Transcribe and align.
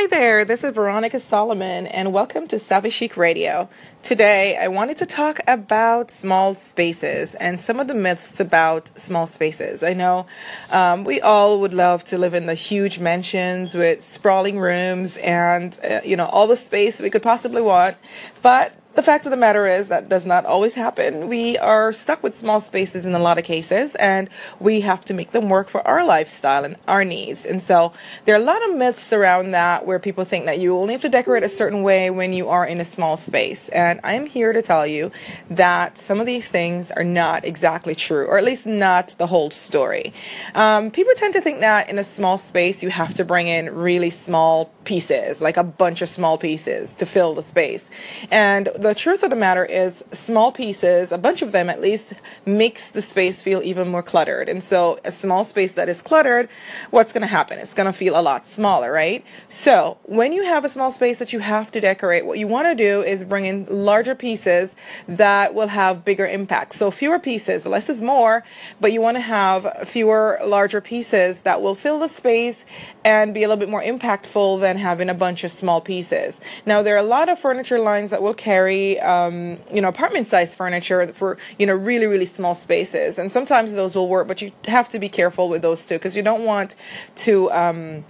Hi 0.00 0.06
there, 0.06 0.46
this 0.46 0.64
is 0.64 0.74
Veronica 0.74 1.20
Solomon, 1.20 1.86
and 1.86 2.10
welcome 2.10 2.48
to 2.48 2.58
Savvy 2.58 2.88
Chic 2.88 3.18
Radio. 3.18 3.68
Today, 4.02 4.56
I 4.56 4.66
wanted 4.68 4.96
to 4.96 5.04
talk 5.04 5.40
about 5.46 6.10
small 6.10 6.54
spaces 6.54 7.34
and 7.34 7.60
some 7.60 7.78
of 7.78 7.86
the 7.86 7.92
myths 7.92 8.40
about 8.40 8.98
small 8.98 9.26
spaces. 9.26 9.82
I 9.82 9.92
know 9.92 10.24
um, 10.70 11.04
we 11.04 11.20
all 11.20 11.60
would 11.60 11.74
love 11.74 12.02
to 12.04 12.16
live 12.16 12.32
in 12.32 12.46
the 12.46 12.54
huge 12.54 12.98
mansions 12.98 13.74
with 13.74 14.02
sprawling 14.02 14.58
rooms 14.58 15.18
and 15.18 15.78
uh, 15.84 16.00
you 16.02 16.16
know 16.16 16.24
all 16.24 16.46
the 16.46 16.56
space 16.56 16.98
we 16.98 17.10
could 17.10 17.22
possibly 17.22 17.60
want, 17.60 17.98
but 18.40 18.72
the 18.94 19.02
fact 19.02 19.24
of 19.24 19.30
the 19.30 19.36
matter 19.36 19.66
is 19.66 19.88
that 19.88 20.08
does 20.08 20.26
not 20.26 20.44
always 20.44 20.74
happen. 20.74 21.28
We 21.28 21.56
are 21.58 21.92
stuck 21.92 22.22
with 22.22 22.36
small 22.36 22.60
spaces 22.60 23.06
in 23.06 23.14
a 23.14 23.20
lot 23.20 23.38
of 23.38 23.44
cases, 23.44 23.94
and 23.94 24.28
we 24.58 24.80
have 24.80 25.04
to 25.04 25.14
make 25.14 25.30
them 25.30 25.48
work 25.48 25.68
for 25.68 25.86
our 25.86 26.04
lifestyle 26.04 26.64
and 26.64 26.76
our 26.88 27.04
needs. 27.04 27.46
And 27.46 27.62
so 27.62 27.92
there 28.24 28.34
are 28.34 28.40
a 28.40 28.44
lot 28.44 28.68
of 28.68 28.76
myths 28.76 29.12
around 29.12 29.52
that 29.52 29.86
where 29.86 30.00
people 30.00 30.24
think 30.24 30.44
that 30.46 30.58
you 30.58 30.76
only 30.76 30.92
have 30.92 31.02
to 31.02 31.08
decorate 31.08 31.44
a 31.44 31.48
certain 31.48 31.82
way 31.82 32.10
when 32.10 32.32
you 32.32 32.48
are 32.48 32.66
in 32.66 32.80
a 32.80 32.84
small 32.84 33.16
space. 33.16 33.68
And 33.68 34.00
I'm 34.02 34.26
here 34.26 34.52
to 34.52 34.60
tell 34.60 34.86
you 34.86 35.12
that 35.48 35.96
some 35.96 36.18
of 36.18 36.26
these 36.26 36.48
things 36.48 36.90
are 36.90 37.04
not 37.04 37.44
exactly 37.44 37.94
true, 37.94 38.26
or 38.26 38.38
at 38.38 38.44
least 38.44 38.66
not 38.66 39.14
the 39.18 39.28
whole 39.28 39.50
story. 39.50 40.12
Um, 40.56 40.90
people 40.90 41.12
tend 41.14 41.34
to 41.34 41.40
think 41.40 41.60
that 41.60 41.88
in 41.88 41.98
a 41.98 42.04
small 42.04 42.38
space 42.38 42.82
you 42.82 42.90
have 42.90 43.14
to 43.14 43.24
bring 43.24 43.46
in 43.46 43.72
really 43.72 44.10
small 44.10 44.66
pieces, 44.84 45.40
like 45.40 45.56
a 45.56 45.62
bunch 45.64 46.02
of 46.02 46.08
small 46.08 46.36
pieces 46.38 46.92
to 46.94 47.06
fill 47.06 47.34
the 47.34 47.42
space. 47.42 47.88
And 48.32 48.68
the 48.80 48.94
truth 48.94 49.22
of 49.22 49.30
the 49.30 49.36
matter 49.36 49.64
is, 49.64 50.02
small 50.10 50.52
pieces, 50.52 51.12
a 51.12 51.18
bunch 51.18 51.42
of 51.42 51.52
them 51.52 51.68
at 51.68 51.80
least, 51.80 52.14
makes 52.46 52.90
the 52.90 53.02
space 53.02 53.42
feel 53.42 53.62
even 53.62 53.88
more 53.88 54.02
cluttered. 54.02 54.48
And 54.48 54.62
so, 54.62 54.98
a 55.04 55.12
small 55.12 55.44
space 55.44 55.72
that 55.72 55.88
is 55.88 56.00
cluttered, 56.00 56.48
what's 56.90 57.12
going 57.12 57.20
to 57.20 57.26
happen? 57.26 57.58
It's 57.58 57.74
going 57.74 57.86
to 57.86 57.92
feel 57.92 58.18
a 58.18 58.22
lot 58.22 58.48
smaller, 58.48 58.90
right? 58.90 59.24
So, 59.48 59.98
when 60.04 60.32
you 60.32 60.44
have 60.44 60.64
a 60.64 60.68
small 60.68 60.90
space 60.90 61.18
that 61.18 61.32
you 61.32 61.40
have 61.40 61.70
to 61.72 61.80
decorate, 61.80 62.24
what 62.24 62.38
you 62.38 62.48
want 62.48 62.68
to 62.68 62.74
do 62.74 63.02
is 63.02 63.24
bring 63.24 63.44
in 63.44 63.66
larger 63.66 64.14
pieces 64.14 64.74
that 65.06 65.54
will 65.54 65.68
have 65.68 66.04
bigger 66.04 66.26
impact. 66.26 66.72
So, 66.72 66.90
fewer 66.90 67.18
pieces, 67.18 67.66
less 67.66 67.90
is 67.90 68.00
more, 68.00 68.44
but 68.80 68.92
you 68.92 69.00
want 69.00 69.16
to 69.16 69.20
have 69.20 69.86
fewer, 69.86 70.38
larger 70.44 70.80
pieces 70.80 71.42
that 71.42 71.60
will 71.60 71.74
fill 71.74 71.98
the 71.98 72.08
space 72.08 72.64
and 73.04 73.34
be 73.34 73.42
a 73.42 73.48
little 73.48 73.60
bit 73.60 73.68
more 73.68 73.82
impactful 73.82 74.60
than 74.60 74.78
having 74.78 75.08
a 75.08 75.14
bunch 75.14 75.44
of 75.44 75.50
small 75.50 75.80
pieces. 75.80 76.40
Now, 76.64 76.82
there 76.82 76.94
are 76.94 76.98
a 76.98 77.02
lot 77.02 77.28
of 77.28 77.38
furniture 77.38 77.78
lines 77.78 78.10
that 78.10 78.22
will 78.22 78.34
carry, 78.34 78.69
um, 78.72 79.58
you 79.72 79.80
know, 79.80 79.88
apartment 79.88 80.28
size 80.28 80.54
furniture 80.54 81.06
for, 81.12 81.38
you 81.58 81.66
know, 81.66 81.74
really, 81.74 82.06
really 82.06 82.26
small 82.26 82.54
spaces. 82.54 83.18
And 83.18 83.30
sometimes 83.30 83.74
those 83.74 83.94
will 83.94 84.08
work, 84.08 84.28
but 84.28 84.40
you 84.42 84.52
have 84.66 84.88
to 84.90 84.98
be 84.98 85.08
careful 85.08 85.48
with 85.48 85.62
those 85.62 85.84
too 85.86 85.96
because 85.96 86.16
you 86.16 86.22
don't 86.22 86.44
want 86.44 86.74
to, 87.16 87.50
um, 87.52 88.04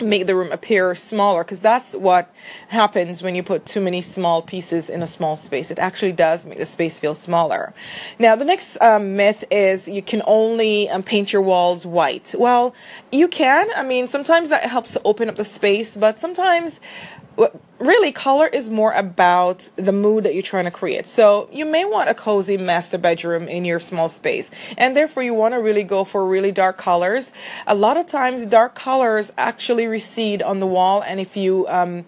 make 0.00 0.26
the 0.26 0.36
room 0.36 0.52
appear 0.52 0.94
smaller 0.94 1.42
because 1.42 1.60
that's 1.60 1.94
what 1.94 2.32
happens 2.68 3.22
when 3.22 3.34
you 3.34 3.42
put 3.42 3.64
too 3.64 3.80
many 3.80 4.02
small 4.02 4.42
pieces 4.42 4.90
in 4.90 5.02
a 5.02 5.06
small 5.06 5.36
space. 5.36 5.70
It 5.70 5.78
actually 5.78 6.12
does 6.12 6.44
make 6.44 6.58
the 6.58 6.66
space 6.66 6.98
feel 6.98 7.14
smaller. 7.14 7.72
Now, 8.18 8.36
the 8.36 8.44
next 8.44 8.80
um, 8.82 9.16
myth 9.16 9.44
is 9.50 9.88
you 9.88 10.02
can 10.02 10.22
only 10.26 10.88
um, 10.90 11.02
paint 11.02 11.32
your 11.32 11.42
walls 11.42 11.86
white. 11.86 12.34
Well, 12.38 12.74
you 13.10 13.28
can. 13.28 13.68
I 13.74 13.82
mean, 13.82 14.08
sometimes 14.08 14.50
that 14.50 14.64
helps 14.64 14.92
to 14.92 15.00
open 15.04 15.28
up 15.28 15.36
the 15.36 15.44
space, 15.44 15.96
but 15.96 16.20
sometimes 16.20 16.80
really 17.78 18.12
color 18.12 18.46
is 18.46 18.70
more 18.70 18.92
about 18.92 19.70
the 19.76 19.92
mood 19.92 20.24
that 20.24 20.34
you're 20.34 20.42
trying 20.42 20.64
to 20.64 20.70
create. 20.70 21.06
So 21.06 21.48
you 21.52 21.64
may 21.64 21.84
want 21.84 22.08
a 22.08 22.14
cozy 22.14 22.56
master 22.56 22.98
bedroom 22.98 23.48
in 23.48 23.64
your 23.64 23.80
small 23.80 24.08
space 24.08 24.50
and 24.78 24.96
therefore 24.96 25.22
you 25.22 25.34
want 25.34 25.54
to 25.54 25.60
really 25.60 25.84
go 25.84 26.04
for 26.04 26.26
really 26.26 26.52
dark 26.52 26.78
colors. 26.78 27.32
A 27.66 27.74
lot 27.74 27.96
of 27.96 28.06
times 28.06 28.46
dark 28.46 28.74
colors 28.74 29.32
actually 29.36 29.86
recede 29.86 30.42
on 30.42 30.60
the 30.60 30.66
wall 30.66 31.02
and 31.02 31.20
if 31.20 31.36
you 31.36 31.66
um, 31.68 32.04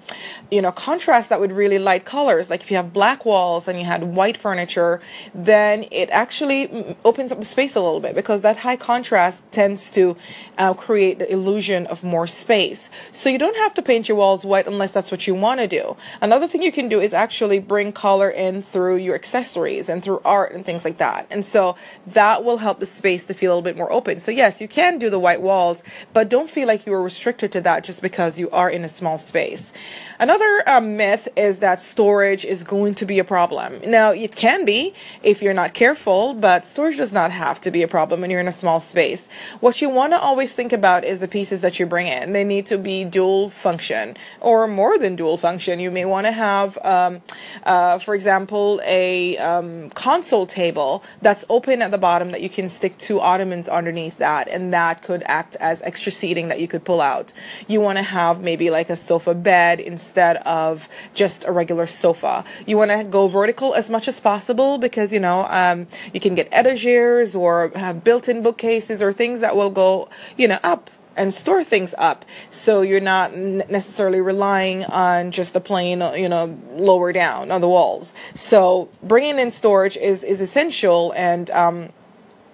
you 0.51 0.63
know 0.63 0.73
contrast 0.73 1.29
that 1.29 1.41
with 1.41 1.53
really 1.53 1.79
light 1.79 2.05
colors 2.05 2.49
like 2.49 2.63
if 2.63 2.71
you 2.71 2.77
have 2.77 2.93
black 2.93 3.25
walls 3.25 3.69
and 3.69 3.79
you 3.79 3.85
had 3.85 4.03
white 4.03 4.37
furniture 4.37 5.01
then 5.35 5.85
it 5.91 6.09
actually 6.11 6.97
opens 7.05 7.31
up 7.31 7.39
the 7.39 7.45
space 7.45 7.77
a 7.77 7.81
little 7.81 8.01
bit 8.01 8.15
because 8.15 8.43
that 8.43 8.59
high 8.59 8.77
contrast 8.77 9.43
tends 9.53 9.91
to 9.91 10.17
uh, 10.59 10.75
create 10.75 11.19
the 11.19 11.33
illusion 11.33 11.87
of 11.87 12.03
more 12.03 12.27
space. 12.27 12.91
So 13.13 13.29
you 13.29 13.39
don't 13.39 13.57
have 13.57 13.75
to 13.75 13.83
paint 13.83 14.09
your 14.09 14.19
walls 14.19 14.45
white 14.45 14.67
unless 14.67 14.91
that's 14.91 15.11
what 15.11 15.27
you 15.27 15.35
want 15.35 15.58
want 15.59 15.71
to 15.71 15.77
do. 15.77 15.97
Another 16.21 16.47
thing 16.47 16.63
you 16.63 16.73
can 16.73 16.89
do 16.89 17.01
is 17.01 17.13
actually 17.13 17.59
bring 17.59 17.93
color 17.93 18.31
in 18.31 18.63
through 18.63 18.97
your 18.97 19.15
accessories 19.15 19.89
and 19.89 20.03
through 20.03 20.21
art 20.25 20.53
and 20.53 20.65
things 20.65 20.85
like 20.85 20.99
that. 20.99 21.27
And 21.31 21.45
so 21.45 21.77
that 22.07 22.45
will 22.45 22.59
help 22.59 22.81
the 22.81 22.87
space 22.87 23.25
to 23.27 23.35
feel 23.35 23.53
a 23.53 23.55
little 23.55 23.63
bit 23.63 23.77
more 23.77 23.91
open. 23.91 24.21
So 24.21 24.31
yes, 24.31 24.61
you 24.61 24.69
can 24.69 24.99
do 24.99 25.11
the 25.11 25.19
white 25.19 25.43
walls, 25.43 25.83
but 26.13 26.29
don't 26.29 26.51
feel 26.51 26.69
like 26.69 26.87
you 26.87 26.93
are 26.93 27.03
restricted 27.03 27.53
to 27.53 27.61
that 27.63 27.85
just 27.85 28.03
because 28.03 28.39
you 28.39 28.49
are 28.51 28.71
in 28.71 28.85
a 28.85 28.89
small 28.89 29.19
space. 29.19 29.73
Another 30.21 30.69
um, 30.69 30.97
myth 30.97 31.29
is 31.37 31.61
that 31.61 31.81
storage 31.81 32.45
is 32.45 32.65
going 32.65 32.95
to 32.97 33.07
be 33.07 33.19
a 33.19 33.25
problem. 33.25 33.81
Now, 33.87 34.11
it 34.11 34.35
can 34.35 34.65
be 34.65 34.95
if 35.23 35.43
you're 35.43 35.55
not 35.55 35.75
careful, 35.75 36.35
but 36.35 36.67
storage 36.67 36.97
does 36.97 37.13
not 37.13 37.31
have 37.31 37.61
to 37.63 37.71
be 37.71 37.83
a 37.83 37.89
problem 37.89 38.21
when 38.21 38.31
you're 38.31 38.41
in 38.41 38.49
a 38.49 38.53
small 38.53 38.81
space. 38.81 39.29
What 39.61 39.81
you 39.81 39.89
want 39.89 40.13
to 40.13 40.19
always 40.19 40.53
think 40.53 40.73
about 40.73 41.05
is 41.05 41.21
the 41.21 41.29
pieces 41.29 41.61
that 41.61 41.79
you 41.79 41.87
bring 41.87 42.09
in. 42.09 42.33
They 42.33 42.45
need 42.45 42.67
to 42.67 42.79
be 42.79 43.05
dual 43.05 43.51
function 43.51 44.17
or 44.41 44.67
more 44.67 44.99
than 44.99 45.17
dual 45.17 45.37
function. 45.37 45.48
You 45.57 45.91
may 45.91 46.05
want 46.05 46.27
to 46.27 46.33
have, 46.33 46.79
um, 46.85 47.23
uh, 47.65 47.99
for 47.99 48.15
example, 48.15 48.81
a 48.85 49.37
um, 49.39 49.91
console 49.91 50.47
table 50.47 51.03
that's 51.23 51.45
open 51.49 51.81
at 51.81 51.91
the 51.91 51.99
bottom 51.99 52.31
that 52.33 52.43
you 52.43 52.49
can 52.49 52.69
stick 52.69 52.99
two 52.99 53.21
ottomans 53.21 53.69
underneath 53.69 54.19
that, 54.19 54.49
and 54.49 54.73
that 54.73 55.03
could 55.03 55.23
act 55.27 55.57
as 55.57 55.81
extra 55.83 56.13
seating 56.13 56.49
that 56.49 56.61
you 56.61 56.69
could 56.69 56.85
pull 56.85 57.01
out. 57.01 57.33
You 57.67 57.81
want 57.81 57.99
to 57.99 58.03
have 58.03 58.43
maybe 58.43 58.71
like 58.71 58.91
a 58.91 58.97
sofa 58.97 59.35
bed 59.35 59.81
instead 59.81 60.37
of 60.39 60.89
just 61.15 61.45
a 61.45 61.53
regular 61.53 61.87
sofa. 61.87 62.45
You 62.67 62.77
want 62.77 62.91
to 62.91 63.05
go 63.05 63.29
vertical 63.29 63.75
as 63.75 63.89
much 63.89 64.09
as 64.09 64.21
possible 64.21 64.79
because 64.79 65.13
you 65.13 65.21
know 65.21 65.47
um, 65.51 65.87
you 66.13 66.21
can 66.21 66.35
get 66.35 66.51
etagères 66.51 67.39
or 67.39 67.73
have 67.75 68.05
built-in 68.05 68.43
bookcases 68.43 69.01
or 69.01 69.13
things 69.13 69.41
that 69.41 69.57
will 69.57 69.71
go 69.71 70.09
you 70.37 70.49
know 70.49 70.59
up 70.63 70.91
and 71.19 71.35
store 71.35 71.65
things 71.65 71.95
up. 71.99 72.25
So 72.51 72.83
you're 72.83 73.01
not 73.01 73.37
necessarily 73.37 74.21
relying 74.21 74.85
on 74.85 75.31
just 75.31 75.53
the 75.53 75.61
plain 75.61 76.01
you 76.17 76.29
know 76.29 76.59
lower 76.73 77.13
down 77.13 77.51
on 77.51 77.61
the 77.61 77.69
walls. 77.69 78.15
So 78.35 78.89
bringing 79.03 79.39
in 79.39 79.51
storage 79.51 79.97
is 79.97 80.25
is 80.25 80.41
essential 80.41 81.13
and 81.17 81.51
um, 81.51 81.89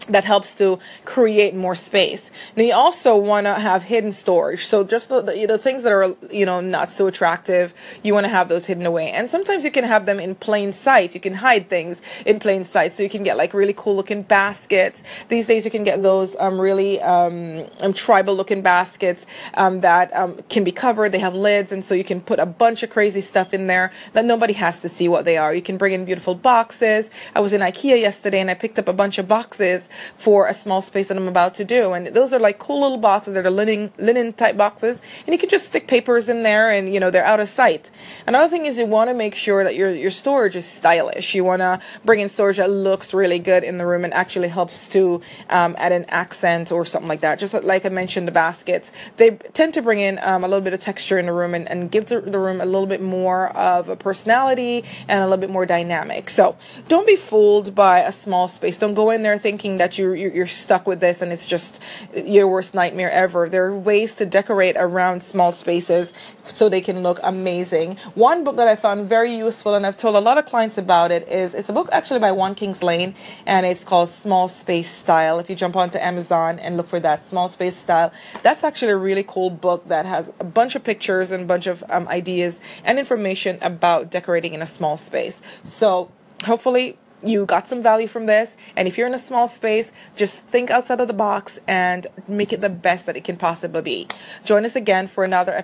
that 0.07 0.25
helps 0.25 0.55
to 0.57 0.79
create 1.05 1.55
more 1.55 1.75
space. 1.75 2.31
Now 2.57 2.63
you 2.65 2.75
also 2.75 3.17
want 3.17 3.47
to 3.47 3.55
have 3.55 3.85
hidden 3.85 4.13
storage. 4.13 4.67
So 4.67 4.85
just 4.85 5.09
the, 5.09 5.23
the, 5.23 5.47
the, 5.47 5.59
things 5.59 5.83
that 5.83 5.93
are, 5.93 6.15
you 6.31 6.45
know, 6.45 6.61
not 6.61 6.91
so 6.91 7.07
attractive, 7.07 7.73
you 8.03 8.13
want 8.13 8.25
to 8.25 8.29
have 8.29 8.49
those 8.49 8.67
hidden 8.67 8.85
away. 8.87 9.11
And 9.11 9.31
sometimes 9.31 9.65
you 9.65 9.71
can 9.71 9.85
have 9.85 10.07
them 10.07 10.21
in 10.21 10.35
plain 10.35 10.73
sight. 10.73 11.15
You 11.15 11.21
can 11.21 11.35
hide 11.35 11.69
things 11.69 12.03
in 12.27 12.39
plain 12.39 12.65
sight. 12.65 12.93
So 12.93 13.03
you 13.03 13.09
can 13.09 13.23
get 13.23 13.37
like 13.37 13.55
really 13.55 13.73
cool 13.75 13.97
looking 13.97 14.23
baskets. 14.23 15.03
These 15.29 15.47
days 15.47 15.65
you 15.65 15.71
can 15.71 15.85
get 15.85 16.03
those 16.03 16.37
um, 16.37 16.61
really 16.61 17.01
um, 17.01 17.67
um, 17.81 17.93
tribal 17.93 18.35
looking 18.35 18.63
baskets 18.63 19.27
um, 19.55 19.81
that 19.81 20.15
um, 20.15 20.41
can 20.49 20.65
be 20.65 20.73
covered. 20.73 21.13
They 21.13 21.19
have 21.21 21.35
lids. 21.35 21.73
And 21.73 21.85
so 21.85 21.95
you 21.95 22.05
can 22.05 22.21
put 22.21 22.39
a 22.39 22.47
bunch 22.47 22.83
of 22.83 22.91
crazy 22.91 23.21
stuff 23.21 23.55
in 23.55 23.67
there 23.67 23.93
that 24.13 24.25
nobody 24.25 24.53
has 24.55 24.81
to 24.81 24.89
see 24.89 25.09
what 25.09 25.25
they 25.25 25.39
are. 25.39 25.55
You 25.55 25.63
can 25.63 25.79
bring 25.79 25.93
in 25.93 26.05
beautiful 26.05 26.35
boxes. 26.35 27.11
I 27.35 27.41
was 27.41 27.53
in 27.53 27.61
Ikea 27.61 28.01
yesterday 28.01 28.41
and 28.41 28.51
I 28.51 28.55
picked 28.55 28.79
up 28.79 28.89
a 28.89 28.93
bunch 28.93 29.19
of 29.19 29.27
boxes 29.27 29.89
for 30.17 30.47
a 30.47 30.55
small 30.55 30.83
space 30.83 31.09
that 31.09 31.17
I'm 31.17 31.29
about 31.29 31.55
to 31.57 31.65
do. 31.65 31.93
And 31.93 32.09
those 32.09 32.33
are 32.33 32.39
like 32.39 32.59
cool 32.59 32.81
little 32.81 32.99
boxes 32.99 33.35
that 33.35 33.47
are 33.47 33.51
linen, 33.51 33.93
linen 33.99 34.33
type 34.33 34.57
boxes. 34.57 35.01
And 35.27 35.33
you 35.33 35.39
can 35.39 35.49
just 35.49 35.67
stick 35.67 35.87
papers 35.87 36.29
in 36.29 36.43
there 36.43 36.71
and, 36.71 36.93
you 36.93 37.01
know, 37.01 37.11
they're 37.11 37.25
out 37.25 37.41
of 37.41 37.49
sight. 37.49 37.91
Another 38.27 38.49
thing 38.49 38.67
is 38.67 38.79
you 38.79 38.87
want 38.87 39.11
to 39.11 39.15
make 39.15 39.35
sure 39.35 39.65
that 39.65 39.75
your, 39.75 39.93
your 39.95 40.11
storage 40.11 40.57
is 40.57 40.67
stylish. 40.67 41.35
You 41.35 41.45
want 41.45 41.61
to 41.61 41.81
bring 42.05 42.21
in 42.21 42.29
storage 42.29 42.57
that 42.57 42.71
looks 42.71 43.15
really 43.15 43.39
good 43.39 43.65
in 43.65 43.79
the 43.79 43.87
room 43.87 44.05
and 44.05 44.15
actually 44.15 44.49
helps 44.49 44.89
to 44.91 45.21
um, 45.51 45.75
add 45.79 45.93
an 45.93 46.05
accent 46.09 46.73
or 46.73 46.85
something 46.85 47.09
like 47.09 47.21
that. 47.21 47.39
Just 47.39 47.55
like 47.55 47.85
I 47.85 47.89
mentioned, 47.89 48.29
the 48.29 48.33
baskets, 48.33 48.93
they 49.17 49.33
tend 49.53 49.75
to 49.75 49.83
bring 49.83 50.01
in 50.01 50.19
um, 50.23 50.45
a 50.45 50.49
little 50.49 50.63
bit 50.63 50.73
of 50.73 50.81
texture 50.81 51.19
in 51.19 51.27
the 51.27 51.33
room 51.33 51.55
and, 51.55 51.69
and 51.69 51.91
give 51.91 52.07
the, 52.07 52.21
the 52.21 52.39
room 52.39 52.61
a 52.61 52.67
little 52.67 52.87
bit 52.87 53.03
more 53.03 53.49
of 53.57 53.89
a 53.89 53.97
personality 53.97 54.85
and 55.09 55.21
a 55.21 55.25
little 55.25 55.41
bit 55.41 55.51
more 55.51 55.67
dynamic. 55.67 56.31
So 56.31 56.57
don't 56.89 57.07
be 57.07 57.17
fooled 57.17 57.75
by 57.75 58.01
a 58.01 58.13
small 58.13 58.49
space. 58.49 58.79
Don't 58.79 58.95
go 58.95 59.11
in 59.11 59.23
there 59.23 59.39
thinking 59.39 59.79
that 59.79 59.84
you're, 59.99 60.15
you're 60.15 60.47
stuck 60.47 60.87
with 60.87 61.01
this 61.01 61.23
and 61.23 61.33
it's 61.33 61.47
just 61.47 61.81
your 62.15 62.49
worst 62.49 62.75
nightmare 62.75 63.11
ever. 63.11 63.49
There 63.49 63.67
are 63.67 63.79
ways 63.79 64.15
to 64.15 64.27
decorate 64.27 64.77
around 64.77 65.23
small 65.23 65.53
spaces 65.53 66.13
so 66.45 66.69
they 66.69 66.81
can 66.81 67.03
look 67.03 67.21
amazing. 67.23 67.97
One 68.15 68.45
book 68.45 68.57
that 68.57 68.69
I 68.69 68.77
found 68.77 69.09
very 69.09 69.35
useful 69.35 69.75
and 69.75 69.87
I've 69.87 69.97
told 69.97 70.17
a 70.17 70.21
lot 70.21 70.39
of 70.39 70.47
clients 70.47 70.79
about 70.79 71.11
it 71.11 71.29
is 71.29 71.55
it's 71.55 71.69
a 71.69 71.73
book 71.73 71.89
actually 71.93 72.21
by 72.21 72.33
One 72.33 72.55
Kings 72.55 72.83
Lane 72.83 73.15
and 73.47 73.67
it's 73.67 73.85
called 73.85 74.09
Small 74.09 74.49
Space 74.49 74.91
Style. 74.91 75.39
If 75.39 75.51
you 75.51 75.57
jump 75.57 75.77
onto 75.77 75.99
Amazon 75.99 76.59
and 76.59 76.77
look 76.77 76.89
for 76.89 77.01
that 77.01 77.29
Small 77.29 77.49
Space 77.49 77.77
Style, 77.77 78.13
that's 78.43 78.65
actually 78.65 78.93
a 78.93 78.97
really 78.97 79.25
cool 79.25 79.51
book 79.51 79.89
that 79.89 80.07
has 80.07 80.33
a 80.41 80.45
bunch 80.45 80.75
of 80.75 80.85
pictures 80.85 81.31
and 81.31 81.43
a 81.43 81.47
bunch 81.47 81.67
of 81.67 81.85
um, 81.91 82.09
ideas 82.09 82.61
and 82.85 82.99
information 82.99 83.59
about 83.61 84.11
decorating 84.11 84.55
in 84.55 84.63
a 84.63 84.67
small 84.67 84.97
space. 84.97 85.41
So 85.65 86.11
hopefully 86.45 86.99
you 87.25 87.47
got 87.47 87.69
some 87.69 87.83
value 87.83 88.09
from 88.09 88.27
this. 88.27 88.57
And 88.77 88.87
if 88.87 88.99
you're 88.99 89.07
in 89.07 89.15
a 89.15 89.19
small 89.19 89.49
space, 89.49 89.93
just 90.17 90.47
think 90.47 90.71
outside 90.71 91.01
of 91.01 91.09
the 91.09 91.15
box 91.15 91.59
and 91.67 92.07
make 92.29 92.53
it 92.53 92.61
the 92.61 92.69
best 92.69 93.07
that 93.07 93.17
it 93.17 93.25
can 93.25 93.37
possibly 93.37 93.83
be. 93.83 94.09
Join 94.45 94.65
us 94.65 94.77
again 94.77 95.07
for 95.07 95.25
another 95.25 95.53
episode. 95.53 95.63